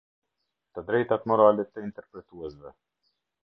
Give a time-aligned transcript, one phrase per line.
[0.77, 2.77] Të drejtat morale të interpretuesve.